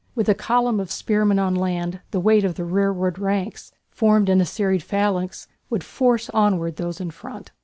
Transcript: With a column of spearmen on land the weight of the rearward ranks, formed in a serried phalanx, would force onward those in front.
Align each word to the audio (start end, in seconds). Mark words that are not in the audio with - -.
With 0.15 0.27
a 0.27 0.33
column 0.33 0.79
of 0.79 0.89
spearmen 0.89 1.37
on 1.37 1.53
land 1.53 1.99
the 2.09 2.19
weight 2.19 2.43
of 2.43 2.55
the 2.55 2.65
rearward 2.65 3.19
ranks, 3.19 3.71
formed 3.91 4.29
in 4.29 4.41
a 4.41 4.45
serried 4.45 4.81
phalanx, 4.81 5.47
would 5.69 5.83
force 5.83 6.27
onward 6.31 6.77
those 6.77 6.99
in 6.99 7.11
front. 7.11 7.51